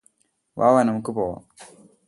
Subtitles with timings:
[0.57, 1.43] വാവാ നമുക്ക് പോവാം